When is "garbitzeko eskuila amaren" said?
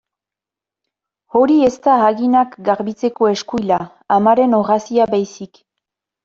2.69-4.57